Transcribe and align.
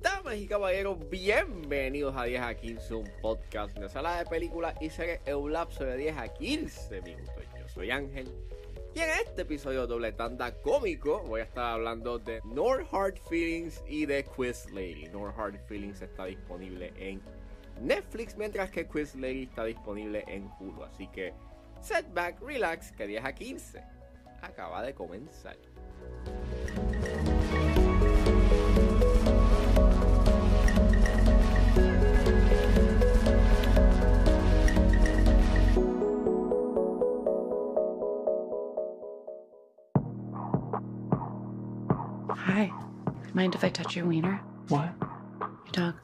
Damas 0.00 0.36
y 0.36 0.46
caballeros, 0.46 0.98
bienvenidos 1.08 2.14
a 2.14 2.24
10 2.24 2.42
a 2.42 2.54
15, 2.54 2.94
un 2.94 3.10
podcast 3.22 3.78
de 3.78 3.88
sala 3.88 4.18
de 4.18 4.26
películas 4.26 4.74
y 4.80 4.90
series 4.90 5.20
en 5.24 5.36
un 5.36 5.52
lapso 5.54 5.84
de 5.84 5.96
10 5.96 6.18
a 6.18 6.28
15 6.28 7.00
minutos. 7.00 7.44
Yo 7.58 7.68
soy 7.68 7.90
Ángel 7.90 8.30
y 8.94 9.00
en 9.00 9.08
este 9.24 9.42
episodio 9.42 9.86
doble 9.86 10.12
tanda 10.12 10.52
cómico 10.60 11.22
voy 11.22 11.40
a 11.40 11.44
estar 11.44 11.72
hablando 11.72 12.18
de 12.18 12.42
No 12.44 12.72
Hard 12.72 13.18
Feelings 13.30 13.82
y 13.88 14.04
de 14.04 14.24
Quiz 14.24 14.70
Lady. 14.70 15.08
No 15.10 15.28
Hard 15.28 15.58
Feelings 15.66 16.02
está 16.02 16.26
disponible 16.26 16.92
en 16.98 17.22
Netflix, 17.80 18.36
mientras 18.36 18.70
que 18.70 18.86
Quiz 18.86 19.14
Lady 19.14 19.44
está 19.44 19.64
disponible 19.64 20.24
en 20.28 20.50
Hulu. 20.60 20.84
Así 20.84 21.06
que 21.06 21.32
setback, 21.80 22.42
relax, 22.42 22.92
que 22.92 23.06
10 23.06 23.24
a 23.24 23.32
15 23.32 24.01
acaba 24.42 24.82
de 24.82 24.94
comenzar. 24.94 25.56
Hi. 42.36 42.70
Mind 43.32 43.54
if 43.54 43.64
I 43.64 43.70
touch 43.70 43.96
your 43.96 44.06
wiener? 44.06 44.40
What? 44.68 44.92
Your 45.40 45.72
dog. 45.72 45.94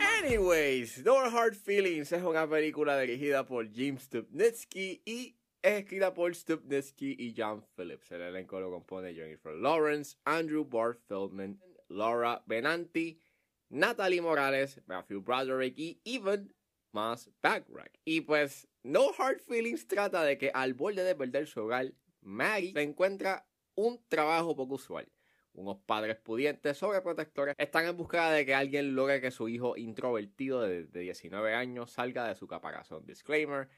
Anyways, 0.00 1.04
No 1.04 1.28
Hard 1.28 1.56
Feelings 1.56 2.12
es 2.12 2.22
una 2.22 2.46
película 2.46 2.98
dirigida 2.98 3.44
por 3.44 3.66
Jim 3.68 3.98
Stupnitsky 3.98 5.02
y 5.04 5.34
escrita 5.62 6.12
por 6.12 6.34
Stupnitsky 6.34 7.16
y 7.18 7.34
John 7.36 7.64
Phillips. 7.76 8.10
El 8.10 8.22
elenco 8.22 8.60
lo 8.60 8.70
compone 8.70 9.14
Jennifer 9.14 9.54
Lawrence, 9.54 10.16
Andrew 10.24 10.64
Barth 10.64 11.00
Feldman, 11.06 11.60
Laura 11.88 12.42
Benanti, 12.46 13.20
Natalie 13.68 14.20
Morales, 14.20 14.80
Matthew 14.86 15.22
Broderick 15.22 15.78
y 15.78 16.00
Evan 16.04 16.52
Moss 16.92 17.30
Backrack. 17.40 17.98
Y 18.04 18.22
pues, 18.22 18.68
No 18.82 19.10
Hard 19.16 19.40
Feelings 19.40 19.86
trata 19.86 20.24
de 20.24 20.36
que 20.36 20.50
al 20.52 20.74
borde 20.74 21.04
de 21.04 21.14
perder 21.14 21.46
su 21.46 21.60
hogar, 21.60 21.92
Maggie 22.20 22.72
se 22.72 22.82
encuentra 22.82 23.46
un 23.74 24.00
trabajo 24.08 24.54
poco 24.54 24.74
usual. 24.74 25.10
Unos 25.54 25.78
padres 25.84 26.16
pudientes 26.16 26.78
sobreprotectores 26.78 27.54
están 27.58 27.86
en 27.86 27.96
busca 27.96 28.30
de 28.30 28.46
que 28.46 28.54
alguien 28.54 28.94
logre 28.94 29.20
que 29.20 29.30
su 29.30 29.48
hijo 29.48 29.76
introvertido 29.76 30.62
de, 30.62 30.84
de 30.84 31.00
19 31.00 31.54
años 31.54 31.92
salga 31.92 32.26
de 32.26 32.34
su 32.34 32.46
caparazón. 32.46 33.04
Disclaimer. 33.04 33.68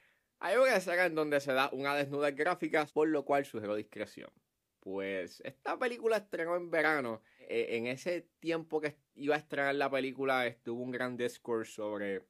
Hay 0.44 0.58
una 0.58 0.76
escena 0.76 1.06
en 1.06 1.14
donde 1.14 1.40
se 1.40 1.54
da 1.54 1.70
una 1.72 1.94
desnudez 1.94 2.36
gráfica, 2.36 2.86
por 2.92 3.08
lo 3.08 3.24
cual 3.24 3.46
sugiero 3.46 3.74
discreción. 3.76 4.30
Pues 4.78 5.40
esta 5.40 5.78
película 5.78 6.18
estrenó 6.18 6.54
en 6.56 6.70
verano. 6.70 7.22
Eh, 7.38 7.78
en 7.78 7.86
ese 7.86 8.28
tiempo 8.40 8.78
que 8.78 8.98
iba 9.14 9.36
a 9.36 9.38
estrenar 9.38 9.74
la 9.74 9.90
película 9.90 10.46
estuvo 10.46 10.82
un 10.82 10.90
gran 10.90 11.16
discourse 11.16 11.72
sobre 11.72 12.26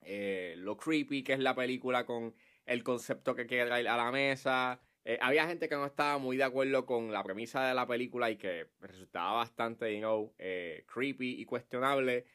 eh, 0.00 0.54
lo 0.56 0.76
creepy 0.76 1.22
que 1.22 1.34
es 1.34 1.38
la 1.38 1.54
película 1.54 2.04
con 2.04 2.34
el 2.66 2.82
concepto 2.82 3.36
que 3.36 3.46
quiere 3.46 3.66
traer 3.66 3.86
a 3.86 3.96
la 3.96 4.10
mesa. 4.10 4.80
Eh, 5.04 5.16
había 5.22 5.46
gente 5.46 5.68
que 5.68 5.76
no 5.76 5.86
estaba 5.86 6.18
muy 6.18 6.36
de 6.36 6.42
acuerdo 6.42 6.84
con 6.84 7.12
la 7.12 7.22
premisa 7.22 7.64
de 7.68 7.74
la 7.74 7.86
película 7.86 8.28
y 8.28 8.38
que 8.38 8.70
resultaba 8.80 9.34
bastante, 9.34 9.94
you 9.94 10.00
know, 10.00 10.34
eh, 10.36 10.84
creepy 10.92 11.40
y 11.40 11.44
cuestionable. 11.44 12.26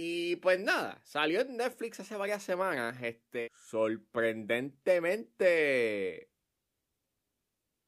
Y 0.00 0.36
pues 0.36 0.60
nada, 0.60 1.00
salió 1.02 1.40
en 1.40 1.56
Netflix 1.56 1.98
hace 1.98 2.14
varias 2.14 2.44
semanas. 2.44 3.02
Este, 3.02 3.50
sorprendentemente. 3.52 6.30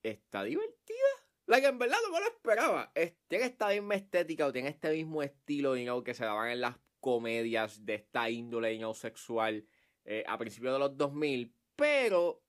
Está 0.02 0.42
divertida. 0.42 0.98
La 1.46 1.60
que 1.60 1.68
en 1.68 1.78
verdad 1.78 1.98
no 2.04 2.12
me 2.12 2.18
lo 2.18 2.26
esperaba. 2.26 2.90
Es- 2.96 3.14
tiene 3.28 3.44
esta 3.44 3.68
misma 3.68 3.94
estética 3.94 4.44
o 4.44 4.52
tiene 4.52 4.70
este 4.70 4.90
mismo 4.90 5.22
estilo, 5.22 5.76
you 5.76 6.02
que 6.02 6.14
se 6.14 6.24
daban 6.24 6.50
en 6.50 6.62
las 6.62 6.74
comedias 6.98 7.86
de 7.86 7.94
esta 7.94 8.28
índole, 8.28 8.76
you 8.76 8.92
sexual 8.92 9.64
eh, 10.04 10.24
a 10.26 10.36
principios 10.36 10.72
de 10.72 10.80
los 10.80 10.96
2000. 10.96 11.54
Pero 11.76 12.42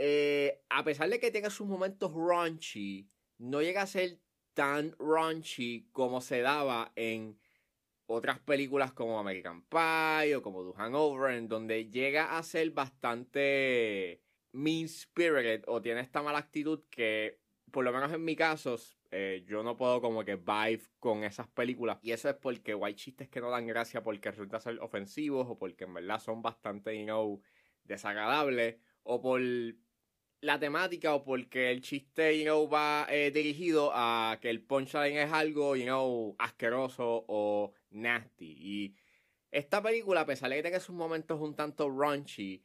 eh, 0.00 0.64
a 0.70 0.82
pesar 0.82 1.08
de 1.08 1.20
que 1.20 1.30
tenga 1.30 1.50
sus 1.50 1.68
momentos 1.68 2.12
raunchy, 2.12 3.08
no 3.38 3.62
llega 3.62 3.82
a 3.82 3.86
ser 3.86 4.18
tan 4.54 4.96
raunchy 4.98 5.88
como 5.92 6.20
se 6.20 6.40
daba 6.40 6.90
en 6.96 7.38
otras 8.12 8.38
películas 8.40 8.92
como 8.92 9.18
American 9.18 9.62
Pie 9.62 10.36
o 10.36 10.42
como 10.42 10.64
The 10.64 10.76
Hangover, 10.76 11.34
en 11.34 11.48
donde 11.48 11.88
llega 11.90 12.36
a 12.36 12.42
ser 12.42 12.70
bastante 12.70 14.22
mean 14.52 14.88
spirited 14.88 15.64
o 15.66 15.80
tiene 15.80 16.00
esta 16.00 16.22
mala 16.22 16.38
actitud 16.38 16.82
que, 16.90 17.40
por 17.70 17.84
lo 17.84 17.92
menos 17.92 18.12
en 18.12 18.24
mi 18.24 18.36
caso, 18.36 18.76
eh, 19.10 19.44
yo 19.46 19.62
no 19.62 19.76
puedo 19.76 20.00
como 20.00 20.24
que 20.24 20.36
vibe 20.36 20.82
con 20.98 21.24
esas 21.24 21.48
películas. 21.48 21.98
Y 22.02 22.12
eso 22.12 22.28
es 22.28 22.36
porque 22.36 22.78
hay 22.82 22.94
chistes 22.94 23.28
que 23.28 23.40
no 23.40 23.50
dan 23.50 23.66
gracia 23.66 24.02
porque 24.02 24.30
resultan 24.30 24.60
ser 24.60 24.78
ofensivos 24.80 25.46
o 25.48 25.58
porque 25.58 25.84
en 25.84 25.94
verdad 25.94 26.20
son 26.20 26.42
bastante, 26.42 27.06
desagradables 27.84 28.76
o 29.02 29.20
por 29.20 29.40
la 30.42 30.58
temática 30.58 31.14
o 31.14 31.22
porque 31.22 31.70
el 31.70 31.80
chiste, 31.80 32.36
you 32.36 32.44
know, 32.44 32.68
va 32.68 33.06
eh, 33.08 33.30
dirigido 33.30 33.92
a 33.94 34.38
que 34.40 34.50
el 34.50 34.60
punchline 34.60 35.18
es 35.18 35.32
algo, 35.32 35.76
you 35.76 35.84
know, 35.84 36.34
asqueroso 36.38 37.24
o 37.28 37.72
nasty. 37.90 38.56
Y 38.58 38.96
esta 39.52 39.80
película, 39.80 40.22
a 40.22 40.26
pesar 40.26 40.50
de 40.50 40.56
que 40.56 40.62
tenga 40.64 40.80
sus 40.80 40.96
momentos 40.96 41.40
un 41.40 41.54
tanto 41.54 41.88
raunchy, 41.88 42.60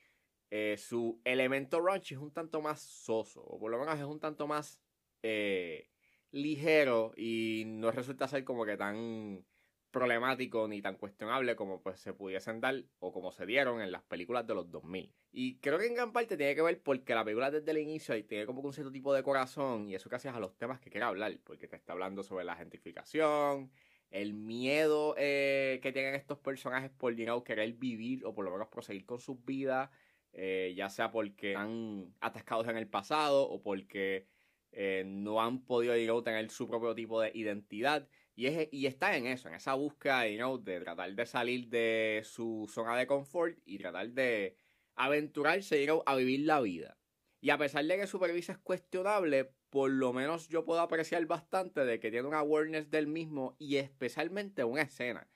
eh, 0.49 0.75
su 0.77 1.21
elemento 1.23 1.79
raunchy 1.79 2.15
es 2.15 2.19
un 2.19 2.31
tanto 2.31 2.61
más 2.61 2.81
soso, 2.81 3.41
o 3.41 3.59
por 3.59 3.69
lo 3.69 3.79
menos 3.79 3.95
es 3.99 4.05
un 4.05 4.19
tanto 4.19 4.47
más 4.47 4.81
eh, 5.21 5.91
ligero 6.31 7.13
y 7.15 7.63
no 7.67 7.91
resulta 7.91 8.27
ser 8.27 8.43
como 8.43 8.65
que 8.65 8.75
tan 8.75 9.45
problemático 9.91 10.67
ni 10.67 10.81
tan 10.81 10.95
cuestionable 10.95 11.55
como 11.55 11.81
pues 11.81 11.99
se 11.99 12.13
pudiesen 12.13 12.59
dar 12.59 12.83
o 12.99 13.11
como 13.11 13.31
se 13.31 13.45
dieron 13.45 13.81
en 13.81 13.91
las 13.91 14.03
películas 14.03 14.45
de 14.45 14.53
los 14.53 14.69
2000. 14.69 15.13
Y 15.31 15.57
creo 15.59 15.77
que 15.77 15.87
en 15.87 15.95
gran 15.95 16.11
parte 16.11 16.37
tiene 16.37 16.55
que 16.55 16.61
ver 16.61 16.81
porque 16.81 17.15
la 17.15 17.23
película 17.23 17.51
desde 17.51 17.71
el 17.71 17.77
inicio 17.77 18.23
tiene 18.25 18.45
como 18.45 18.61
un 18.61 18.73
cierto 18.73 18.91
tipo 18.91 19.13
de 19.13 19.23
corazón 19.23 19.89
y 19.89 19.95
eso 19.95 20.09
gracias 20.09 20.35
a 20.35 20.39
los 20.39 20.57
temas 20.57 20.79
que 20.79 20.89
quiere 20.89 21.05
hablar, 21.05 21.37
porque 21.43 21.67
te 21.67 21.75
está 21.75 21.93
hablando 21.93 22.23
sobre 22.23 22.45
la 22.45 22.55
gentrificación, 22.55 23.71
el 24.09 24.33
miedo 24.33 25.15
eh, 25.17 25.79
que 25.81 25.91
tienen 25.91 26.15
estos 26.15 26.37
personajes 26.39 26.91
por 26.91 27.15
know, 27.15 27.43
querer 27.43 27.73
vivir 27.73 28.25
o 28.25 28.33
por 28.33 28.45
lo 28.45 28.51
menos 28.51 28.67
proseguir 28.69 29.05
con 29.05 29.19
sus 29.19 29.43
vidas, 29.43 29.89
eh, 30.33 30.73
ya 30.75 30.89
sea 30.89 31.11
porque 31.11 31.51
están 31.51 32.13
atascados 32.19 32.67
en 32.67 32.77
el 32.77 32.87
pasado 32.87 33.49
o 33.49 33.61
porque 33.61 34.27
eh, 34.71 35.03
no 35.05 35.41
han 35.41 35.63
podido 35.65 35.95
know, 36.05 36.21
tener 36.21 36.49
su 36.51 36.67
propio 36.67 36.93
tipo 36.95 37.21
de 37.21 37.31
identidad. 37.33 38.07
Y, 38.37 38.45
es, 38.45 38.69
y 38.71 38.85
está 38.85 39.17
en 39.17 39.25
eso, 39.25 39.49
en 39.49 39.55
esa 39.55 39.73
búsqueda 39.73 40.27
you 40.27 40.37
know, 40.37 40.59
de 40.59 40.79
tratar 40.79 41.11
de 41.11 41.25
salir 41.25 41.69
de 41.69 42.21
su 42.23 42.69
zona 42.71 42.95
de 42.95 43.07
confort 43.07 43.57
y 43.65 43.79
tratar 43.79 44.09
de 44.11 44.55
aventurarse 44.95 45.79
you 45.81 45.87
know, 45.87 46.03
a 46.05 46.15
vivir 46.15 46.41
la 46.41 46.61
vida. 46.61 46.99
Y 47.41 47.49
a 47.49 47.57
pesar 47.57 47.83
de 47.85 47.97
que 47.97 48.05
su 48.05 48.19
premisa 48.19 48.51
es 48.51 48.59
cuestionable, 48.59 49.51
por 49.71 49.89
lo 49.89 50.13
menos 50.13 50.49
yo 50.49 50.65
puedo 50.65 50.81
apreciar 50.81 51.25
bastante 51.25 51.83
de 51.83 51.99
que 51.99 52.11
tiene 52.11 52.27
una 52.27 52.37
awareness 52.37 52.91
del 52.91 53.07
mismo 53.07 53.55
y 53.57 53.77
especialmente 53.77 54.63
una 54.63 54.83
escena. 54.83 55.27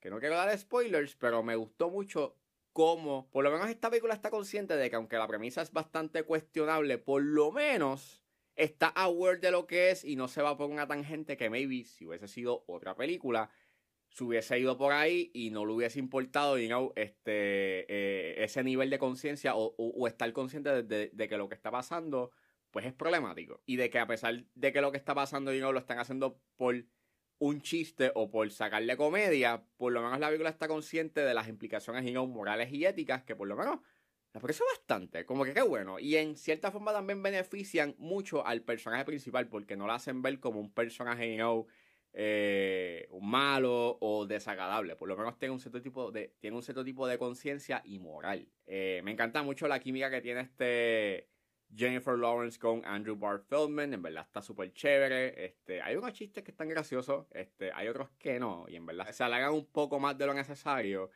Que 0.00 0.08
no 0.08 0.18
quiero 0.18 0.36
dar 0.36 0.58
spoilers, 0.58 1.14
pero 1.14 1.42
me 1.42 1.56
gustó 1.56 1.90
mucho 1.90 2.38
cómo, 2.72 3.28
por 3.30 3.44
lo 3.44 3.50
menos 3.50 3.68
esta 3.68 3.90
película 3.90 4.14
está 4.14 4.30
consciente 4.30 4.76
de 4.76 4.88
que 4.88 4.96
aunque 4.96 5.18
la 5.18 5.28
premisa 5.28 5.60
es 5.60 5.72
bastante 5.72 6.22
cuestionable, 6.22 6.96
por 6.96 7.22
lo 7.22 7.52
menos 7.52 8.25
está 8.56 8.88
aware 8.88 9.38
de 9.38 9.50
lo 9.50 9.66
que 9.66 9.90
es 9.90 10.04
y 10.04 10.16
no 10.16 10.28
se 10.28 10.42
va 10.42 10.56
por 10.56 10.70
una 10.70 10.86
tangente 10.86 11.36
que 11.36 11.50
maybe 11.50 11.84
si 11.84 12.06
hubiese 12.06 12.26
sido 12.26 12.64
otra 12.66 12.96
película 12.96 13.50
se 14.16 14.24
hubiese 14.24 14.58
ido 14.58 14.78
por 14.78 14.92
ahí 14.92 15.30
y 15.34 15.50
no 15.50 15.66
le 15.66 15.72
hubiese 15.72 15.98
importado 15.98 16.58
you 16.58 16.68
know, 16.68 16.92
este, 16.96 17.84
eh, 17.88 18.42
ese 18.42 18.64
nivel 18.64 18.88
de 18.88 18.98
conciencia 18.98 19.52
o, 19.54 20.06
estar 20.06 20.32
consciente 20.32 20.82
de, 20.82 21.28
que 21.28 21.36
lo 21.36 21.48
que 21.48 21.54
está 21.54 21.70
pasando 21.70 22.30
pues 22.70 22.86
es 22.86 22.94
problemático. 22.94 23.62
Y 23.66 23.76
de 23.76 23.90
que 23.90 23.98
a 23.98 24.06
pesar 24.06 24.44
de 24.54 24.72
que 24.72 24.80
lo 24.80 24.90
que 24.90 24.98
está 24.98 25.14
pasando 25.14 25.52
you 25.52 25.60
know, 25.60 25.72
lo 25.72 25.78
están 25.78 25.98
haciendo 25.98 26.40
por 26.56 26.82
un 27.38 27.60
chiste 27.60 28.10
o 28.14 28.30
por 28.30 28.50
sacarle 28.50 28.96
comedia, 28.96 29.66
por 29.76 29.92
lo 29.92 30.02
menos 30.02 30.18
la 30.18 30.28
película 30.28 30.48
está 30.48 30.66
consciente 30.66 31.20
de 31.20 31.34
las 31.34 31.48
implicaciones 31.48 32.04
you 32.04 32.12
know, 32.12 32.26
morales 32.26 32.72
y 32.72 32.86
éticas 32.86 33.22
que 33.22 33.36
por 33.36 33.48
lo 33.48 33.56
menos 33.56 33.80
aprecio 34.38 34.64
bastante, 34.72 35.24
como 35.24 35.44
que 35.44 35.54
qué 35.54 35.62
bueno. 35.62 35.98
Y 35.98 36.16
en 36.16 36.36
cierta 36.36 36.70
forma 36.70 36.92
también 36.92 37.22
benefician 37.22 37.94
mucho 37.98 38.46
al 38.46 38.62
personaje 38.62 39.04
principal 39.04 39.48
porque 39.48 39.76
no 39.76 39.86
lo 39.86 39.92
hacen 39.92 40.22
ver 40.22 40.40
como 40.40 40.60
un 40.60 40.72
personaje, 40.72 41.30
you 41.30 41.36
know, 41.36 41.66
eh, 42.12 43.08
malo 43.20 43.98
o 44.00 44.26
desagradable. 44.26 44.96
Por 44.96 45.08
lo 45.08 45.16
menos 45.16 45.38
tiene 45.38 45.52
un 45.52 45.60
cierto 45.60 45.82
tipo 45.82 46.10
de, 46.10 46.34
tiene 46.40 46.56
un 46.56 46.62
cierto 46.62 46.84
tipo 46.84 47.06
de 47.06 47.18
conciencia 47.18 47.82
y 47.84 47.98
moral. 47.98 48.48
Eh, 48.66 49.02
me 49.04 49.12
encanta 49.12 49.42
mucho 49.42 49.68
la 49.68 49.80
química 49.80 50.10
que 50.10 50.22
tiene 50.22 50.40
este 50.40 51.28
Jennifer 51.74 52.16
Lawrence 52.16 52.58
con 52.58 52.84
Andrew 52.86 53.16
Barth 53.16 53.44
Feldman. 53.48 53.92
En 53.92 54.02
verdad 54.02 54.24
está 54.26 54.40
súper 54.40 54.72
chévere. 54.72 55.44
Este, 55.44 55.82
hay 55.82 55.96
unos 55.96 56.12
chistes 56.12 56.42
que 56.42 56.52
están 56.52 56.68
graciosos, 56.68 57.26
este, 57.32 57.70
hay 57.72 57.88
otros 57.88 58.08
que 58.18 58.40
no. 58.40 58.66
Y 58.68 58.76
en 58.76 58.86
verdad 58.86 59.10
se 59.12 59.24
alargan 59.24 59.52
un 59.52 59.66
poco 59.66 59.98
más 60.00 60.16
de 60.16 60.26
lo 60.26 60.34
necesario. 60.34 61.10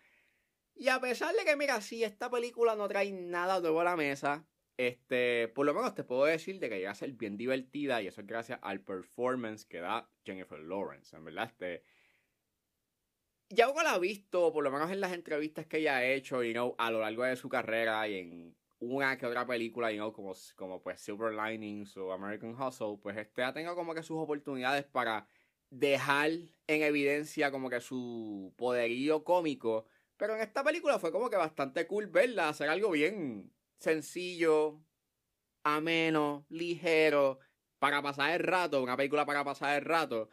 Y 0.81 0.89
a 0.89 0.99
pesar 0.99 1.35
de 1.35 1.45
que, 1.45 1.57
mira, 1.57 1.83
si 1.83 2.05
esta 2.05 2.31
película 2.31 2.75
no 2.75 2.89
trae 2.89 3.13
nada 3.13 3.61
nuevo 3.61 3.83
a 3.83 3.85
la 3.85 3.97
mesa, 3.97 4.47
este, 4.79 5.49
por 5.49 5.67
lo 5.67 5.75
menos 5.75 5.95
te 5.95 6.05
puedo 6.05 6.25
decir 6.25 6.59
de 6.59 6.71
que 6.71 6.79
llega 6.79 6.93
a 6.93 6.95
ser 6.95 7.13
bien 7.13 7.37
divertida 7.37 8.01
y 8.01 8.07
eso 8.07 8.23
es 8.23 8.27
gracias 8.27 8.59
al 8.63 8.81
performance 8.81 9.67
que 9.67 9.81
da 9.81 10.11
Jennifer 10.25 10.59
Lawrence, 10.59 11.15
en 11.15 11.27
verdad, 11.27 11.45
este... 11.45 11.85
Ya 13.51 13.69
uno 13.69 13.83
la 13.83 13.93
ha 13.93 13.99
visto, 13.99 14.55
por 14.55 14.65
lo 14.65 14.71
menos 14.71 14.91
en 14.91 15.01
las 15.01 15.13
entrevistas 15.13 15.67
que 15.67 15.81
ella 15.81 15.99
ha 15.99 16.05
hecho, 16.07 16.43
you 16.43 16.53
know, 16.53 16.75
a 16.79 16.91
lo 16.91 17.01
largo 17.01 17.25
de 17.25 17.37
su 17.37 17.51
carrera 17.51 18.09
y 18.09 18.15
en 18.19 18.57
una 18.79 19.19
que 19.19 19.27
otra 19.27 19.47
película, 19.47 19.93
you 19.93 19.99
know, 19.99 20.15
como, 20.15 20.33
como 20.57 20.83
pues 20.83 20.99
Silver 21.03 21.35
Linings 21.35 21.95
o 21.99 22.11
American 22.11 22.59
Hustle, 22.59 22.97
pues 23.03 23.19
este 23.19 23.43
ha 23.43 23.53
tenido 23.53 23.75
como 23.75 23.93
que 23.93 24.03
sus 24.03 24.17
oportunidades 24.17 24.87
para 24.87 25.27
dejar 25.69 26.31
en 26.31 26.83
evidencia 26.83 27.51
como 27.51 27.69
que 27.69 27.81
su 27.81 28.55
poderío 28.57 29.25
cómico, 29.25 29.87
pero 30.21 30.35
en 30.35 30.43
esta 30.43 30.63
película 30.63 30.99
fue 30.99 31.11
como 31.11 31.31
que 31.31 31.37
bastante 31.37 31.87
cool 31.87 32.09
verla, 32.09 32.51
hacer 32.51 32.69
algo 32.69 32.91
bien 32.91 33.51
sencillo, 33.79 34.85
ameno, 35.65 36.45
ligero, 36.51 37.39
para 37.79 38.03
pasar 38.03 38.33
el 38.33 38.41
rato, 38.41 38.83
una 38.83 38.99
película 38.99 39.25
para 39.25 39.45
pasar 39.45 39.79
el 39.79 39.85
rato, 39.87 40.29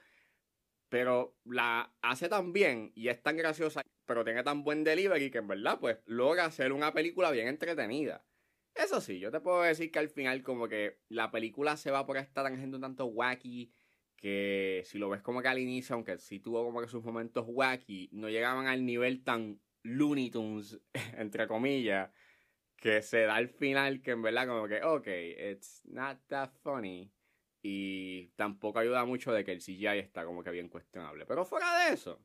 pero 0.89 1.37
la 1.45 1.95
hace 2.01 2.27
tan 2.27 2.51
bien 2.51 2.91
y 2.95 3.07
es 3.07 3.23
tan 3.23 3.37
graciosa, 3.37 3.81
pero 4.05 4.25
tiene 4.25 4.43
tan 4.43 4.65
buen 4.65 4.83
delivery 4.83 5.31
que 5.31 5.37
en 5.37 5.47
verdad 5.47 5.79
pues 5.79 5.99
logra 6.05 6.43
hacer 6.43 6.73
una 6.73 6.93
película 6.93 7.31
bien 7.31 7.47
entretenida. 7.47 8.25
Eso 8.75 8.99
sí, 8.99 9.19
yo 9.19 9.31
te 9.31 9.39
puedo 9.39 9.61
decir 9.61 9.89
que 9.89 9.99
al 9.99 10.09
final 10.09 10.43
como 10.43 10.67
que 10.67 10.99
la 11.07 11.31
película 11.31 11.77
se 11.77 11.91
va 11.91 12.05
por 12.05 12.17
esta 12.17 12.43
tangente 12.43 12.75
un 12.75 12.81
tanto 12.81 13.05
wacky, 13.05 13.71
que 14.17 14.83
si 14.85 14.97
lo 14.97 15.07
ves 15.07 15.21
como 15.21 15.41
que 15.41 15.47
al 15.47 15.59
inicio, 15.59 15.95
aunque 15.95 16.17
sí 16.17 16.41
tuvo 16.41 16.65
como 16.65 16.81
que 16.81 16.89
sus 16.89 17.05
momentos 17.05 17.45
wacky, 17.47 18.09
no 18.11 18.27
llegaban 18.27 18.67
al 18.67 18.85
nivel 18.85 19.23
tan 19.23 19.61
Looney 19.83 20.29
Tunes, 20.29 20.79
entre 21.17 21.47
comillas, 21.47 22.09
que 22.75 23.01
se 23.01 23.21
da 23.21 23.35
al 23.35 23.49
final 23.49 24.01
que 24.01 24.11
en 24.11 24.21
verdad 24.21 24.47
como 24.47 24.67
que, 24.67 24.81
ok, 24.83 25.07
it's 25.51 25.81
not 25.85 26.19
that 26.27 26.51
funny. 26.61 27.11
Y 27.61 28.27
tampoco 28.35 28.79
ayuda 28.79 29.03
mucho 29.03 29.33
de 29.33 29.43
que 29.43 29.51
el 29.51 29.59
CGI 29.59 29.99
está 29.99 30.23
como 30.25 30.43
que 30.43 30.51
bien 30.51 30.69
cuestionable. 30.69 31.25
Pero 31.25 31.43
fuera 31.43 31.85
de 31.85 31.93
eso, 31.93 32.21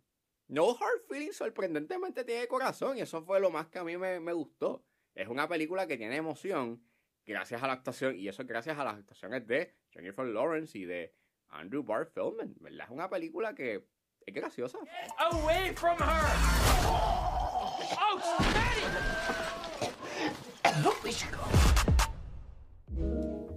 No 0.47 0.71
Hard 0.71 1.01
Feelings 1.09 1.37
sorprendentemente 1.37 2.25
tiene 2.25 2.47
corazón 2.47 2.99
y 2.99 3.01
eso 3.01 3.23
fue 3.23 3.41
lo 3.41 3.51
más 3.51 3.69
que 3.69 3.79
a 3.79 3.85
mí 3.85 3.97
me, 3.97 4.21
me 4.21 4.33
gustó. 4.33 4.85
Es 5.15 5.29
una 5.29 5.49
película 5.49 5.87
que 5.87 5.97
tiene 5.97 6.17
emoción 6.17 6.85
gracias 7.25 7.63
a 7.63 7.67
la 7.67 7.75
actuación 7.75 8.17
y 8.17 8.29
eso 8.29 8.43
es 8.43 8.49
gracias 8.49 8.79
a 8.79 8.85
las 8.85 8.97
actuaciones 8.97 9.47
de 9.47 9.75
Jennifer 9.91 10.27
Lawrence 10.27 10.79
y 10.79 10.85
de 10.85 11.15
Andrew 11.49 11.83
Barr 11.83 12.07
Feldman, 12.07 12.55
¿verdad? 12.61 12.87
Es 12.87 12.91
una 12.91 13.09
película 13.09 13.55
que 13.55 13.87
es 14.27 14.35
graciosa. 14.35 14.79
Away 15.19 15.75
from 15.75 15.99
her! 15.99 17.02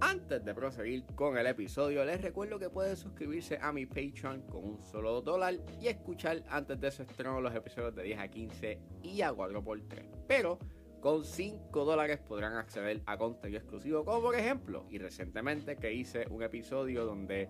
Antes 0.00 0.44
de 0.44 0.54
proseguir 0.54 1.04
con 1.14 1.38
el 1.38 1.46
episodio, 1.46 2.04
les 2.04 2.20
recuerdo 2.20 2.58
que 2.58 2.68
pueden 2.68 2.96
suscribirse 2.96 3.58
a 3.60 3.72
mi 3.72 3.86
Patreon 3.86 4.42
con 4.42 4.64
un 4.64 4.82
solo 4.82 5.20
dólar 5.20 5.54
y 5.80 5.88
escuchar 5.88 6.42
antes 6.48 6.80
de 6.80 6.90
su 6.90 7.02
estreno 7.02 7.40
los 7.40 7.54
episodios 7.54 7.94
de 7.94 8.02
10 8.02 8.18
a 8.18 8.28
15 8.28 8.80
y 9.02 9.22
a 9.22 9.32
4x3. 9.32 10.04
Pero 10.26 10.58
con 11.00 11.24
5 11.24 11.84
dólares 11.84 12.18
podrán 12.18 12.54
acceder 12.56 13.02
a 13.06 13.16
contenido 13.16 13.60
exclusivo, 13.60 14.04
como 14.04 14.22
por 14.22 14.34
ejemplo, 14.34 14.86
y 14.90 14.98
recientemente 14.98 15.76
que 15.76 15.92
hice 15.92 16.26
un 16.30 16.42
episodio 16.42 17.04
donde 17.04 17.48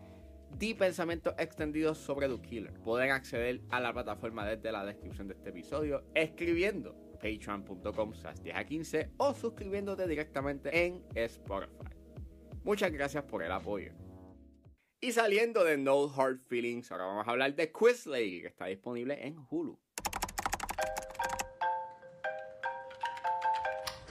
di 0.50 0.74
pensamientos 0.74 1.34
extendidos 1.38 1.98
sobre 1.98 2.28
The 2.28 2.40
Killer. 2.40 2.72
Pueden 2.80 3.10
acceder 3.10 3.60
a 3.70 3.80
la 3.80 3.92
plataforma 3.92 4.46
desde 4.46 4.72
la 4.72 4.84
descripción 4.84 5.28
de 5.28 5.34
este 5.34 5.50
episodio 5.50 6.04
escribiendo 6.14 6.94
patreon.com 7.16 8.12
10 8.42 8.56
a 8.56 8.64
15 8.64 9.10
o 9.16 9.34
suscribiéndote 9.34 10.06
directamente 10.06 10.86
en 10.86 11.04
Spotify. 11.14 11.72
Muchas 12.64 12.92
gracias 12.92 13.24
por 13.24 13.42
el 13.42 13.52
apoyo. 13.52 13.92
Y 15.00 15.12
saliendo 15.12 15.62
de 15.62 15.76
No 15.76 16.12
Hard 16.12 16.40
Feelings, 16.48 16.90
ahora 16.90 17.04
vamos 17.04 17.28
a 17.28 17.30
hablar 17.30 17.54
de 17.54 17.70
Quiz 17.70 18.06
Lady, 18.06 18.40
que 18.40 18.48
está 18.48 18.66
disponible 18.66 19.24
en 19.24 19.36
Hulu. 19.50 19.78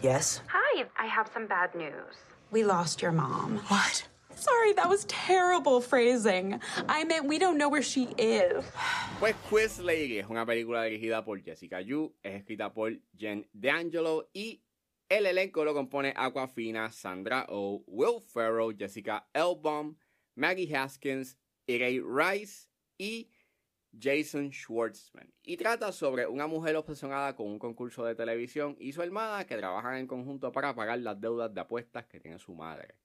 Yes? 0.02 0.42
Hi, 0.48 0.86
I 0.98 1.08
have 1.08 1.28
some 1.34 1.48
bad 1.48 1.74
news. 1.74 2.16
We 2.52 2.64
lost 2.64 3.02
your 3.02 3.12
mom. 3.12 3.60
What? 3.68 4.08
Sorry, 4.36 4.74
that 4.74 4.90
was 4.90 5.06
terrible 5.06 5.80
phrasing. 5.82 6.60
I 6.90 7.04
meant 7.06 7.26
we 7.26 7.40
don't 7.40 7.58
know 7.58 7.70
where 7.70 7.82
she 7.82 8.10
is. 8.18 8.66
Pues 9.20 9.36
Quiz 9.50 9.80
Lady 9.80 10.20
es 10.20 10.28
una 10.30 10.46
película 10.46 10.84
dirigida 10.84 11.24
por 11.24 11.40
Jessica 11.42 11.82
Yu, 11.82 12.14
es 12.22 12.42
escrita 12.42 12.74
por 12.74 12.92
Jen 13.18 13.48
D'Angelo 13.54 14.30
y 14.34 14.62
el 15.10 15.26
elenco 15.26 15.64
lo 15.64 15.74
compone 15.74 16.14
Aquafina, 16.16 16.92
Sandra 16.92 17.46
Oh, 17.50 17.84
Will 17.88 18.20
Ferrell, 18.20 18.76
Jessica 18.78 19.26
Elbaum, 19.34 19.96
Maggie 20.36 20.76
Haskins, 20.76 21.38
Irene 21.68 22.04
Rice 22.06 22.68
y 22.98 23.30
Jason 23.98 24.52
Schwartzman. 24.52 25.32
Y 25.44 25.56
trata 25.58 25.92
sobre 25.92 26.28
una 26.28 26.48
mujer 26.48 26.76
obsesionada 26.76 27.36
con 27.36 27.48
un 27.48 27.60
concurso 27.60 28.04
de 28.04 28.16
televisión 28.16 28.76
y 28.80 28.92
su 28.92 29.02
hermana 29.02 29.46
que 29.46 29.58
trabajan 29.58 29.96
en 29.98 30.08
conjunto 30.08 30.52
para 30.52 30.76
pagar 30.76 31.00
las 31.00 31.20
deudas 31.22 31.54
de 31.54 31.62
apuestas 31.62 32.06
que 32.08 32.20
tiene 32.20 32.38
su 32.40 32.54
madre. 32.54 32.96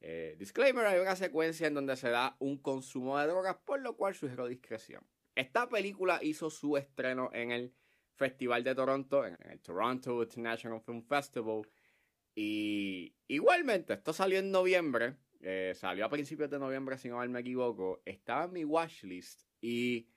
Eh, 0.00 0.36
disclaimer, 0.38 0.86
hay 0.86 1.00
una 1.00 1.16
secuencia 1.16 1.66
en 1.66 1.74
donde 1.74 1.96
se 1.96 2.10
da 2.10 2.36
un 2.38 2.58
consumo 2.58 3.18
de 3.18 3.26
drogas, 3.26 3.56
por 3.64 3.80
lo 3.80 3.96
cual 3.96 4.14
sugiero 4.14 4.46
discreción. 4.46 5.06
Esta 5.34 5.68
película 5.68 6.20
hizo 6.22 6.50
su 6.50 6.76
estreno 6.76 7.30
en 7.32 7.50
el 7.50 7.74
Festival 8.16 8.62
de 8.62 8.74
Toronto, 8.74 9.26
en 9.26 9.36
el 9.50 9.60
Toronto 9.60 10.22
International 10.22 10.80
Film 10.80 11.02
Festival. 11.02 11.62
Y 12.34 13.16
igualmente, 13.28 13.94
esto 13.94 14.12
salió 14.12 14.38
en 14.38 14.50
noviembre, 14.50 15.16
eh, 15.40 15.72
salió 15.74 16.04
a 16.04 16.10
principios 16.10 16.50
de 16.50 16.58
noviembre, 16.58 16.98
si 16.98 17.08
no 17.08 17.18
me 17.26 17.40
equivoco. 17.40 18.02
Estaba 18.04 18.44
en 18.44 18.52
mi 18.52 18.64
watchlist 18.64 19.42
y, 19.60 20.08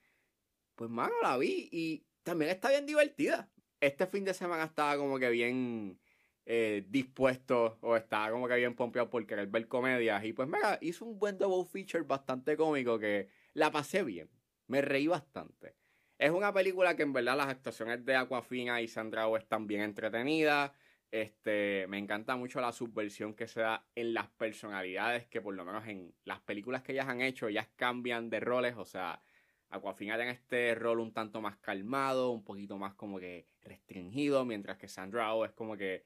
pues, 0.76 0.90
mano, 0.90 1.14
la 1.22 1.38
vi 1.38 1.70
y 1.72 2.06
también 2.24 2.52
está 2.52 2.70
bien 2.70 2.86
divertida. 2.86 3.50
Este 3.80 4.08
fin 4.08 4.24
de 4.26 4.34
semana 4.34 4.66
estaba 4.66 4.98
como 4.98 5.20
que 5.20 5.30
bien 5.30 6.00
eh, 6.50 6.86
dispuesto 6.88 7.78
o 7.82 7.98
estaba 7.98 8.32
como 8.32 8.48
que 8.48 8.56
bien 8.56 8.74
pompeado 8.74 9.10
por 9.10 9.26
querer 9.28 9.48
ver 9.48 9.68
comedias. 9.68 10.24
Y 10.24 10.32
pues, 10.32 10.48
mira, 10.48 10.78
hizo 10.80 11.04
un 11.04 11.20
buen 11.20 11.38
double 11.38 11.70
feature 11.70 12.06
bastante 12.06 12.56
cómico 12.56 12.98
que 12.98 13.28
la 13.54 13.70
pasé 13.70 14.02
bien. 14.02 14.30
Me 14.68 14.82
reí 14.82 15.08
bastante. 15.08 15.76
Es 16.18 16.32
una 16.32 16.54
película 16.54 16.96
que 16.96 17.04
en 17.04 17.12
verdad 17.12 17.36
las 17.36 17.50
actuaciones 17.50 18.06
de 18.06 18.16
Aquafina 18.16 18.80
y 18.82 18.88
Sandra 18.88 19.28
Oh 19.28 19.36
están 19.36 19.68
bien 19.68 19.82
entretenidas. 19.82 20.72
Este, 21.12 21.86
me 21.90 21.98
encanta 21.98 22.38
mucho 22.38 22.62
la 22.62 22.72
subversión 22.72 23.34
que 23.34 23.50
se 23.50 23.60
da 23.60 23.86
en 23.94 24.14
las 24.14 24.30
personalidades 24.30 25.26
que 25.28 25.42
por 25.42 25.54
lo 25.54 25.66
menos 25.66 25.86
en 25.88 26.14
las 26.24 26.40
películas 26.40 26.82
que 26.82 26.94
ellas 26.94 27.10
han 27.10 27.22
hecho, 27.22 27.50
ellas 27.50 27.68
cambian 27.76 28.30
de 28.30 28.40
roles, 28.40 28.76
o 28.78 28.86
sea, 28.86 29.22
Aquafina 29.70 30.16
tiene 30.16 30.32
este 30.32 30.76
rol 30.76 31.00
un 31.00 31.14
tanto 31.14 31.42
más 31.42 31.58
calmado, 31.58 32.32
un 32.32 32.44
poquito 32.44 32.78
más 32.78 32.94
como 32.94 33.20
que 33.20 33.48
restringido, 33.62 34.46
mientras 34.46 34.78
que 34.78 34.88
Sandra 34.88 35.34
Oh 35.34 35.46
es 35.46 35.52
como 35.52 35.76
que 35.76 36.06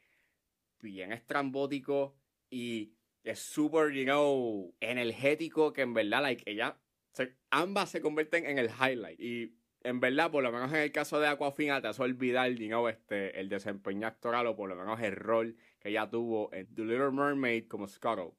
bien 0.82 1.12
estrambótico 1.12 2.16
y 2.50 2.94
es 3.24 3.40
súper, 3.40 3.92
you 3.92 4.04
know, 4.04 4.76
energético, 4.80 5.74
que 5.74 5.82
en 5.82 5.94
verdad, 5.94 6.22
like, 6.22 6.50
ella, 6.50 6.78
se, 7.14 7.38
ambas 7.50 7.90
se 7.90 8.02
convierten 8.02 8.46
en 8.46 8.58
el 8.58 8.70
highlight. 8.70 9.20
Y 9.20 9.56
en 9.84 10.00
verdad, 10.00 10.32
por 10.32 10.44
lo 10.44 10.52
menos 10.52 10.72
en 10.72 10.80
el 10.80 10.92
caso 10.92 11.20
de 11.20 11.28
Aquafina, 11.28 11.82
te 11.82 11.88
hace 11.88 12.02
olvidar, 12.02 12.52
you 12.52 12.68
know, 12.68 12.88
este, 12.88 13.40
el 13.40 13.50
desempeño 13.50 14.08
actoral 14.08 14.48
o 14.48 14.56
por 14.56 14.70
lo 14.70 14.76
menos 14.76 15.00
el 15.02 15.16
rol 15.16 15.56
que 15.80 15.90
ella 15.90 16.10
tuvo 16.10 16.54
en 16.54 16.74
The 16.74 16.84
Little 16.84 17.12
Mermaid 17.12 17.68
como 17.68 17.88
Scuttle. 17.88 18.34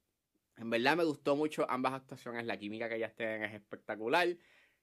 En 0.57 0.71
verdad 0.71 0.97
me 0.97 1.05
gustó 1.05 1.35
mucho 1.35 1.69
ambas 1.69 1.95
actuaciones, 1.95 2.47
la 2.47 2.59
química 2.59 2.89
que 2.89 2.97
ellas 2.97 3.15
tienen 3.15 3.43
es 3.43 3.55
espectacular. 3.55 4.29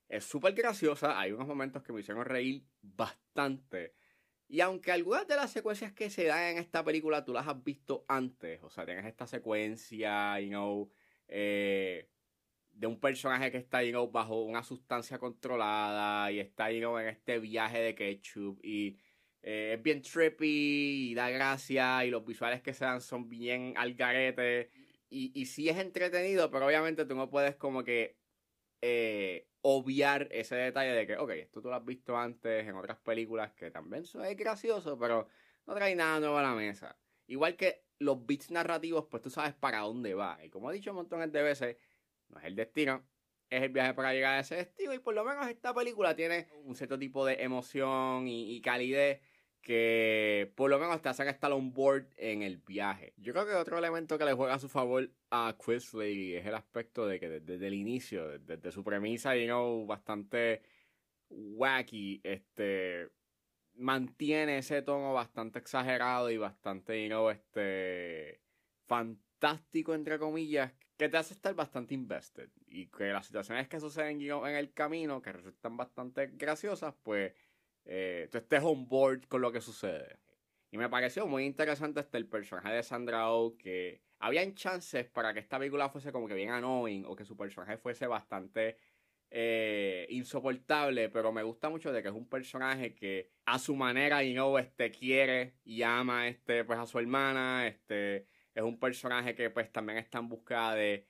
Es 0.08 0.25
súper 0.25 0.54
graciosa, 0.54 1.20
hay 1.20 1.32
unos 1.32 1.48
momentos 1.48 1.84
que 1.84 1.94
me 1.94 2.01
hicieron 2.01 2.25
reír 2.25 2.63
bastante. 2.82 3.94
Y 4.51 4.62
aunque 4.62 4.91
algunas 4.91 5.27
de 5.27 5.36
las 5.36 5.51
secuencias 5.51 5.94
que 5.94 6.10
se 6.10 6.25
dan 6.25 6.44
en 6.44 6.58
esta 6.58 6.84
película 6.84 7.24
tú 7.24 7.34
las 7.34 7.48
has 7.48 7.63
visto 7.63 8.03
antes, 8.08 8.60
o 8.63 8.70
sea, 8.72 8.84
tienes 8.84 9.06
esta 9.06 9.27
secuencia, 9.27 10.39
you 10.39 10.50
know, 10.50 10.91
eh, 11.27 12.10
de 12.72 12.88
un 12.88 13.00
personaje 13.00 13.51
que 13.51 13.60
está, 13.60 13.84
you 13.84 13.91
know, 13.91 14.10
bajo 14.10 14.41
una 14.41 14.63
sustancia 14.63 15.20
controlada 15.20 16.32
y 16.32 16.39
está, 16.39 16.72
you 16.72 16.79
know, 16.79 16.98
en 16.98 17.10
este 17.10 17.38
viaje 17.38 17.79
de 17.79 17.94
ketchup 17.94 18.60
y 18.65 18.98
eh, 19.44 19.75
es 19.77 19.84
bien 19.84 20.01
trippy 20.01 21.12
y 21.12 21.13
da 21.13 21.29
gracia 21.29 22.03
y 22.03 22.10
los 22.10 22.25
visuales 22.25 22.63
que 22.63 22.74
se 22.74 22.86
dan 22.86 23.01
son 23.01 23.29
bien 23.29 23.75
al 23.77 23.94
garete 23.94 24.72
y, 25.12 25.32
y 25.39 25.46
sí 25.46 25.70
es 25.70 25.77
entretenido, 25.77 26.50
pero 26.50 26.65
obviamente 26.65 27.06
tú 27.06 27.13
no 27.13 27.29
puedes 27.29 27.56
como 27.56 27.84
que 27.84 28.18
eh, 28.81 29.50
obviar 29.62 30.27
ese 30.31 30.55
detalle 30.55 30.91
de 30.91 31.07
que, 31.07 31.17
ok, 31.17 31.31
esto 31.31 31.62
tú 31.62 31.69
lo 31.69 31.75
has 31.75 31.86
visto 31.86 32.17
antes 32.17 32.67
en 32.67 32.75
otras 32.75 32.98
películas 33.00 33.53
que 33.53 33.71
también 33.71 34.05
son 34.05 34.25
es 34.25 34.36
gracioso, 34.38 34.98
pero 34.98 35.27
no 35.65 35.75
trae 35.75 35.95
nada 35.95 36.19
nuevo 36.19 36.38
a 36.38 36.43
la 36.43 36.53
mesa. 36.53 36.98
Igual 37.27 37.55
que 37.55 37.86
los 38.00 38.25
beats 38.25 38.51
narrativos, 38.51 39.05
pues 39.09 39.21
tú 39.21 39.29
sabes 39.29 39.53
para 39.53 39.79
dónde 39.79 40.13
va. 40.13 40.39
Y 40.43 40.50
como 40.50 40.71
he 40.71 40.75
dicho 40.75 40.93
montón 40.93 41.31
de 41.31 41.43
veces, 41.43 41.77
no 42.29 42.39
es 42.39 42.45
el 42.45 42.55
destino, 42.55 43.07
es 43.50 43.63
el 43.63 43.69
viaje 43.69 43.93
para 43.93 44.13
llegar 44.13 44.36
a 44.36 44.39
ese 44.39 44.55
destino. 44.55 44.93
Y 44.93 45.00
por 45.00 45.13
lo 45.13 45.25
menos 45.25 45.48
esta 45.48 45.74
película 45.74 46.15
tiene 46.15 46.48
un 46.63 46.75
cierto 46.75 46.98
tipo 46.98 47.25
de 47.25 47.43
emoción 47.43 48.27
y, 48.27 48.55
y 48.55 48.62
calidez 48.62 49.21
que 49.62 50.51
por 50.56 50.70
lo 50.70 50.80
menos 50.80 51.01
te 51.01 51.10
hacen 51.10 51.28
estar 51.28 51.51
on 51.51 51.74
board 51.74 52.08
en 52.18 52.42
el 52.42 52.58
viaje. 52.58 53.13
Yo 53.18 53.34
creo 53.34 53.46
que 53.46 53.54
otro 53.54 53.78
elemento 53.78 54.18
que 54.18 54.25
le 54.25 54.34
juega 54.34 54.56
a 54.56 54.60
su 54.60 54.70
favor 54.70 55.10
a 55.32 55.56
Quizley 55.63 56.36
es 56.36 56.46
el 56.46 56.56
aspecto 56.56 57.08
de 57.08 57.20
que 57.20 57.30
desde, 57.30 57.68
el 57.68 57.74
inicio, 57.74 58.39
desde, 58.39 58.72
su 58.72 58.84
premisa, 58.84 59.36
you 59.36 59.46
know, 59.46 59.86
bastante 59.86 60.62
wacky, 61.30 62.22
este 62.24 63.10
mantiene 63.75 64.58
ese 64.58 64.82
tono 64.82 65.13
bastante 65.13 65.60
exagerado 65.60 66.30
y 66.30 66.38
bastante, 66.38 67.01
you 67.01 67.10
know, 67.10 67.30
este 67.30 68.42
fantástico 68.88 69.94
entre 69.94 70.20
comillas, 70.20 70.74
que 70.98 71.08
te 71.08 71.16
hace 71.16 71.34
estar 71.34 71.54
bastante 71.56 71.94
invested 71.94 72.50
y 72.68 72.88
que 72.88 73.06
las 73.06 73.25
situaciones 73.25 73.70
que 73.70 73.80
suceden 73.80 74.22
en 74.22 74.56
el 74.56 74.74
camino, 74.74 75.22
que 75.22 75.32
resultan 75.32 75.78
bastante 75.78 76.28
graciosas, 76.34 76.94
pues 77.04 77.34
eh, 77.91 78.27
tú 78.31 78.38
estés 78.38 78.62
on 78.63 78.88
board 78.88 79.25
con 79.27 79.41
lo 79.41 79.51
que 79.51 79.62
sucede. 79.62 80.19
Y 80.69 80.77
me 80.77 80.89
pareció 80.89 81.25
muy 81.25 81.43
interesante 81.46 82.01
este 82.01 82.19
el 82.19 82.27
personaje 82.27 82.69
de 82.72 82.84
Sandra 82.84 83.31
Oh, 83.31 83.58
que 83.58 84.03
habían 84.19 84.53
chances 84.53 85.08
para 85.08 85.34
que 85.34 85.39
esta 85.39 85.58
película 85.58 85.89
fuese 85.89 86.12
como 86.12 86.27
que 86.27 86.36
bien 86.36 86.51
annoying 86.51 87.03
o 87.05 87.15
que 87.15 87.25
su 87.25 87.36
personaje 87.36 87.77
fuese 87.77 88.05
bastante 88.05 88.77
eh, 89.31 90.05
insoportable, 90.12 91.10
pero 91.10 91.31
me 91.31 91.41
gusta 91.41 91.69
mucho 91.69 91.91
de 91.91 92.03
que 92.03 92.10
es 92.10 92.13
un 92.13 92.29
personaje 92.29 92.93
que 92.93 93.31
a 93.46 93.58
su 93.58 93.75
manera, 93.75 94.24
y 94.24 94.36
no 94.36 94.60
este, 94.60 94.91
quiere 94.91 95.55
y 95.63 95.81
ama 95.81 96.27
este, 96.27 96.63
pues, 96.65 96.77
a 96.77 96.86
su 96.86 97.00
hermana, 97.00 97.67
este, 97.67 98.27
es 98.53 98.62
un 98.63 98.79
personaje 98.79 99.34
que 99.34 99.50
pues 99.50 99.72
también 99.72 99.98
está 99.98 100.19
en 100.19 100.29
busca 100.29 100.75
de, 100.75 101.08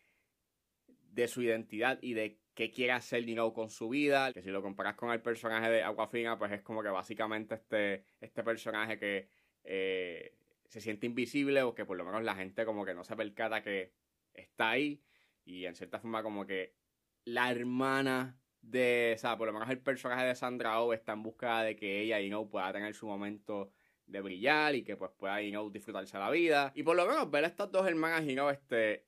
de 0.87 1.27
su 1.27 1.41
identidad 1.41 1.99
y 2.01 2.13
de 2.13 2.39
qué 2.59 2.71
quiere 2.71 2.91
hacer 2.91 3.23
Dino 3.23 3.53
con 3.53 3.69
su 3.69 3.87
vida. 3.87 4.33
Que 4.33 4.41
si 4.41 4.49
lo 4.49 4.61
comparas 4.61 4.95
con 4.95 5.11
el 5.11 5.21
personaje 5.21 5.69
de 5.69 5.81
Aquafina, 5.81 6.37
pues 6.37 6.51
es 6.51 6.61
como 6.61 6.83
que 6.83 6.89
básicamente 6.89 7.55
este, 7.55 8.03
este 8.19 8.43
personaje 8.43 8.99
que 8.99 9.29
eh, 9.63 10.35
se 10.65 10.81
siente 10.81 11.05
invisible 11.05 11.63
o 11.63 11.73
que 11.73 11.85
por 11.85 11.95
lo 11.95 12.03
menos 12.03 12.21
la 12.21 12.35
gente 12.35 12.65
como 12.65 12.83
que 12.83 12.93
no 12.93 13.05
se 13.05 13.15
percata 13.15 13.63
que 13.63 13.93
está 14.33 14.71
ahí. 14.71 15.01
Y 15.45 15.67
en 15.67 15.73
cierta 15.73 16.01
forma 16.01 16.21
como 16.21 16.45
que 16.45 16.75
la 17.23 17.49
hermana 17.49 18.37
de, 18.59 19.13
o 19.15 19.17
sea, 19.17 19.37
por 19.37 19.47
lo 19.47 19.53
menos 19.53 19.69
el 19.69 19.79
personaje 19.79 20.25
de 20.25 20.35
Sandra 20.35 20.81
Oh 20.81 20.91
está 20.91 21.13
en 21.13 21.23
busca 21.23 21.61
de 21.61 21.77
que 21.77 22.01
ella, 22.01 22.19
y 22.19 22.29
no 22.29 22.49
pueda 22.49 22.73
tener 22.73 22.93
su 22.93 23.07
momento 23.07 23.71
de 24.05 24.19
brillar 24.19 24.75
y 24.75 24.83
que 24.83 24.97
pues 24.97 25.11
pueda, 25.17 25.41
you 25.41 25.51
know, 25.51 25.69
disfrutarse 25.69 26.17
la 26.19 26.29
vida. 26.29 26.73
Y 26.75 26.83
por 26.83 26.97
lo 26.97 27.05
menos 27.05 27.31
ver 27.31 27.45
a 27.45 27.47
estas 27.47 27.71
dos 27.71 27.87
hermanas, 27.87 28.27
y 28.27 28.35
no, 28.35 28.49
este, 28.49 29.05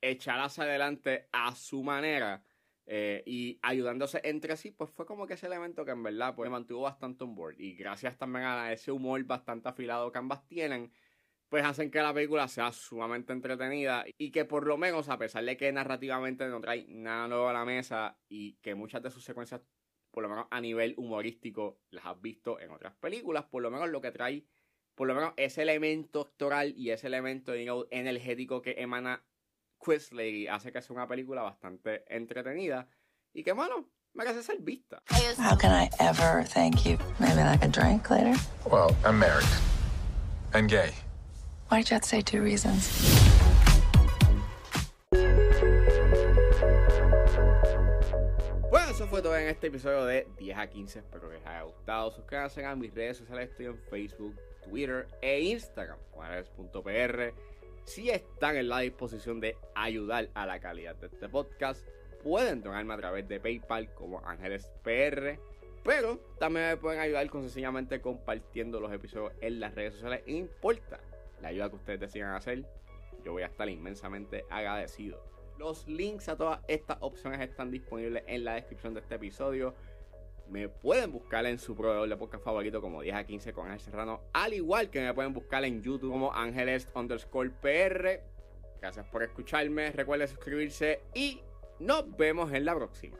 echar 0.00 0.40
hacia 0.40 0.64
adelante 0.64 1.28
a 1.32 1.54
su 1.54 1.82
manera 1.82 2.42
eh, 2.90 3.22
y 3.26 3.58
ayudándose 3.60 4.18
entre 4.24 4.56
sí, 4.56 4.70
pues 4.70 4.90
fue 4.90 5.04
como 5.04 5.26
que 5.26 5.34
ese 5.34 5.46
elemento 5.46 5.84
que 5.84 5.90
en 5.90 6.02
verdad 6.02 6.34
pues, 6.34 6.48
me 6.48 6.52
mantuvo 6.52 6.82
bastante 6.82 7.22
on 7.22 7.34
board. 7.34 7.56
Y 7.60 7.74
gracias 7.74 8.16
también 8.16 8.46
a 8.46 8.72
ese 8.72 8.90
humor 8.90 9.22
bastante 9.24 9.68
afilado 9.68 10.10
que 10.10 10.18
ambas 10.18 10.46
tienen, 10.48 10.90
pues 11.50 11.64
hacen 11.66 11.90
que 11.90 12.00
la 12.00 12.14
película 12.14 12.48
sea 12.48 12.72
sumamente 12.72 13.34
entretenida 13.34 14.06
y 14.16 14.30
que 14.30 14.46
por 14.46 14.66
lo 14.66 14.78
menos, 14.78 15.10
a 15.10 15.18
pesar 15.18 15.44
de 15.44 15.58
que 15.58 15.70
narrativamente 15.70 16.48
no 16.48 16.62
trae 16.62 16.86
nada 16.88 17.28
nuevo 17.28 17.48
a 17.48 17.52
la 17.52 17.66
mesa 17.66 18.18
y 18.26 18.54
que 18.62 18.74
muchas 18.74 19.02
de 19.02 19.10
sus 19.10 19.22
secuencias, 19.22 19.60
por 20.10 20.22
lo 20.22 20.30
menos 20.30 20.46
a 20.50 20.58
nivel 20.58 20.94
humorístico, 20.96 21.80
las 21.90 22.06
has 22.06 22.20
visto 22.22 22.58
en 22.58 22.70
otras 22.70 22.94
películas, 22.94 23.44
por 23.44 23.62
lo 23.62 23.70
menos 23.70 23.90
lo 23.90 24.00
que 24.00 24.12
trae, 24.12 24.46
por 24.94 25.08
lo 25.08 25.14
menos 25.14 25.34
ese 25.36 25.60
elemento 25.60 26.22
actoral 26.22 26.72
y 26.74 26.90
ese 26.90 27.06
elemento 27.06 27.52
energético 27.90 28.62
que 28.62 28.76
emana 28.78 29.22
Quiz 29.78 30.12
Lady 30.12 30.46
hace 30.46 30.72
que 30.72 30.82
sea 30.82 30.94
una 30.94 31.06
película 31.06 31.42
bastante 31.42 32.04
entretenida 32.08 32.88
y 33.32 33.42
que, 33.42 33.52
bueno, 33.52 33.88
merece 34.14 34.42
ser 34.42 34.58
vista. 34.60 35.02
How 35.38 35.56
can 35.56 35.72
I 35.72 35.88
ever 36.00 36.44
thank 36.44 36.84
you? 36.84 36.98
Maybe 37.18 37.42
like 37.42 37.64
a 37.64 37.68
drink 37.68 38.10
later? 38.10 38.34
Well, 38.70 38.94
I'm 39.04 39.18
married. 39.18 39.48
And 40.52 40.68
gay. 40.68 40.92
Why'd 41.70 41.90
you 41.90 41.94
have 41.94 42.02
to 42.02 42.08
say 42.08 42.22
two 42.22 42.42
reasons? 42.42 42.88
Bueno, 48.70 48.90
eso 48.90 49.06
fue 49.06 49.22
todo 49.22 49.36
en 49.36 49.48
este 49.48 49.68
episodio 49.68 50.04
de 50.04 50.26
10 50.38 50.58
a 50.58 50.66
15. 50.66 50.98
Espero 51.00 51.28
que 51.28 51.36
les 51.36 51.46
haya 51.46 51.62
gustado. 51.62 52.10
Suscríbanse 52.10 52.64
a 52.64 52.74
mis 52.74 52.92
redes 52.94 53.18
sociales. 53.18 53.50
Estoy 53.50 53.66
en 53.66 53.78
Facebook, 53.90 54.34
Twitter 54.64 55.08
e 55.22 55.40
Instagram. 55.40 55.98
Juanes.pr 56.12 57.34
si 57.88 58.10
están 58.10 58.56
en 58.56 58.68
la 58.68 58.80
disposición 58.80 59.40
de 59.40 59.56
ayudar 59.74 60.28
a 60.34 60.44
la 60.44 60.60
calidad 60.60 60.94
de 60.96 61.06
este 61.06 61.28
podcast, 61.28 61.88
pueden 62.22 62.60
donarme 62.60 62.92
a 62.92 62.98
través 62.98 63.26
de 63.26 63.40
PayPal 63.40 63.92
como 63.94 64.20
Ángeles 64.26 64.70
PR. 64.82 65.38
Pero 65.82 66.18
también 66.38 66.66
me 66.66 66.76
pueden 66.76 67.00
ayudar 67.00 67.28
con 67.30 67.42
sencillamente 67.42 68.02
compartiendo 68.02 68.78
los 68.78 68.92
episodios 68.92 69.32
en 69.40 69.58
las 69.58 69.74
redes 69.74 69.94
sociales. 69.94 70.22
Importa 70.26 71.00
la 71.40 71.48
ayuda 71.48 71.70
que 71.70 71.76
ustedes 71.76 72.00
decidan 72.00 72.34
hacer, 72.34 72.66
yo 73.24 73.32
voy 73.32 73.42
a 73.42 73.46
estar 73.46 73.68
inmensamente 73.70 74.44
agradecido. 74.50 75.24
Los 75.56 75.88
links 75.88 76.28
a 76.28 76.36
todas 76.36 76.60
estas 76.68 76.98
opciones 77.00 77.40
están 77.40 77.70
disponibles 77.70 78.22
en 78.26 78.44
la 78.44 78.54
descripción 78.54 78.92
de 78.92 79.00
este 79.00 79.14
episodio. 79.14 79.74
Me 80.50 80.68
pueden 80.68 81.12
buscar 81.12 81.44
en 81.46 81.58
su 81.58 81.76
proveedor 81.76 82.08
de 82.08 82.16
podcast 82.16 82.42
favorito 82.42 82.80
como 82.80 83.02
10 83.02 83.16
a 83.16 83.24
15 83.24 83.52
con 83.52 83.66
Ángel 83.66 83.80
Serrano. 83.80 84.22
Al 84.32 84.54
igual 84.54 84.88
que 84.90 85.00
me 85.00 85.12
pueden 85.12 85.34
buscar 85.34 85.64
en 85.64 85.82
YouTube 85.82 86.10
como 86.10 86.32
Ángeles 86.32 86.88
underscore 86.94 87.50
PR. 87.50 88.22
Gracias 88.80 89.06
por 89.06 89.22
escucharme. 89.22 89.90
Recuerden 89.92 90.28
suscribirse 90.28 91.02
y 91.14 91.40
nos 91.80 92.16
vemos 92.16 92.52
en 92.52 92.64
la 92.64 92.74
próxima. 92.74 93.18